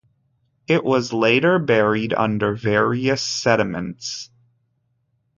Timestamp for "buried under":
1.59-2.55